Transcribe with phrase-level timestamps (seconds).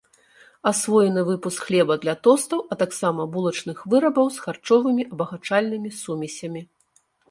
[0.69, 6.71] Асвоены выпуск хлеба для тостаў, а таксама булачных вырабаў з харчовымі абагачальнымі сумесямі.